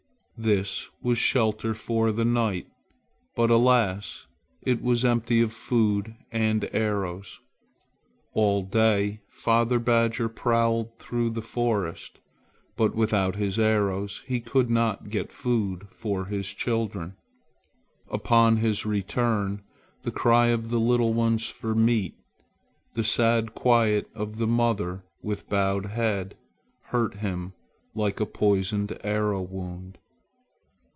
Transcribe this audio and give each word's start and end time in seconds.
This 0.57 0.89
was 1.03 1.19
shelter 1.19 1.75
for 1.75 2.11
the 2.11 2.25
night; 2.25 2.65
but 3.35 3.51
alas! 3.51 4.25
it 4.63 4.81
was 4.81 5.05
empty 5.05 5.39
of 5.39 5.53
food 5.53 6.15
and 6.31 6.67
arrows. 6.73 7.39
All 8.33 8.63
day 8.63 9.21
father 9.29 9.77
badger 9.77 10.29
prowled 10.29 10.95
through 10.95 11.29
the 11.29 11.43
forest, 11.43 12.19
but 12.75 12.95
without 12.95 13.35
his 13.35 13.59
arrows 13.59 14.23
he 14.25 14.39
could 14.39 14.67
not 14.71 15.11
get 15.11 15.31
food 15.31 15.85
for 15.91 16.25
his 16.25 16.51
children. 16.51 17.17
Upon 18.09 18.57
his 18.57 18.83
return, 18.83 19.61
the 20.01 20.09
cry 20.09 20.47
of 20.47 20.71
the 20.71 20.79
little 20.79 21.13
ones 21.13 21.45
for 21.49 21.75
meat, 21.75 22.15
the 22.95 23.03
sad 23.03 23.53
quiet 23.53 24.09
of 24.15 24.37
the 24.37 24.47
mother 24.47 25.03
with 25.21 25.47
bowed 25.49 25.85
head, 25.85 26.35
hurt 26.85 27.17
him 27.17 27.53
like 27.93 28.19
a 28.19 28.25
poisoned 28.25 28.97
arrow 29.03 29.43
wound. 29.43 29.99